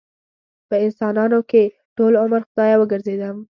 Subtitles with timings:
[0.67, 1.63] په انسانانو کې
[1.97, 3.37] ټول عمر خدايه وګرځېدم